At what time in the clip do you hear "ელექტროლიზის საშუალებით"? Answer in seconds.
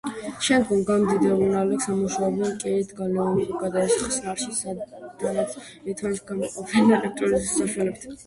7.01-8.11